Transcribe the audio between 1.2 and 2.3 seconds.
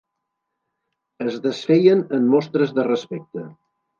Es desfeien en